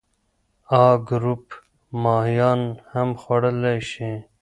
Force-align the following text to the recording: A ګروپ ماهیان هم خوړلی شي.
A 0.83 0.83
ګروپ 1.09 1.45
ماهیان 2.03 2.61
هم 2.91 3.09
خوړلی 3.21 3.77
شي. 3.91 4.11